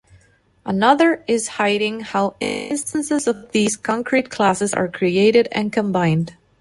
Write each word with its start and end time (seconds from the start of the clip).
Another 0.65 1.23
is 1.27 1.47
hiding 1.47 1.99
how 1.99 2.35
instances 2.39 3.27
of 3.27 3.51
these 3.51 3.77
concrete 3.77 4.31
classes 4.31 4.73
are 4.73 4.87
created 4.87 5.47
and 5.51 5.71
combined. 5.71 6.35